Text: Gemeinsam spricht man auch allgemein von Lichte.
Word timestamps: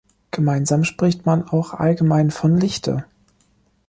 Gemeinsam 0.31 0.83
spricht 0.83 1.27
man 1.27 1.47
auch 1.47 1.75
allgemein 1.75 2.31
von 2.31 2.57
Lichte. 2.59 3.05